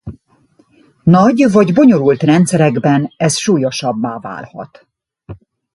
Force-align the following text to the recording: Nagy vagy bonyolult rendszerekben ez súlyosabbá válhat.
Nagy 1.03 1.51
vagy 1.51 1.73
bonyolult 1.73 2.23
rendszerekben 2.23 3.13
ez 3.17 3.37
súlyosabbá 3.37 4.19
válhat. 4.19 4.87